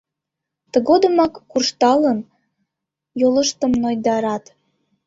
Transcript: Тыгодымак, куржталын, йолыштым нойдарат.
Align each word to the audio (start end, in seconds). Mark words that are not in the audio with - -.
Тыгодымак, 0.71 1.33
куржталын, 1.51 2.19
йолыштым 3.21 3.71
нойдарат. 3.83 4.43